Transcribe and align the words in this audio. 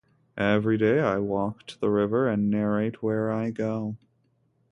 Every 0.39 0.79
day 0.79 0.99
I 0.99 1.19
walk 1.19 1.67
to 1.67 1.79
the 1.79 1.91
river 1.91 2.27
and 2.27 2.49
narrate 2.49 3.03
where 3.03 3.31
I 3.31 3.51
go. 3.51 3.97